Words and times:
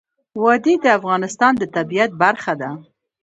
وادي 0.43 0.75
د 0.81 0.85
افغانستان 0.99 1.53
د 1.57 1.63
طبیعت 1.75 2.11
برخه 2.21 2.53
ده. 2.61 2.69